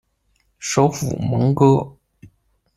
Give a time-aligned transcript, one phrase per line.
[0.57, 1.95] 首府蒙戈。